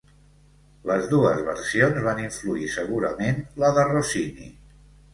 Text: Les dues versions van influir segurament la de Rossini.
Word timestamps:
Les 0.91 1.05
dues 1.11 1.43
versions 1.51 2.01
van 2.09 2.23
influir 2.25 2.73
segurament 2.79 3.41
la 3.65 3.75
de 3.81 3.89
Rossini. 3.95 4.55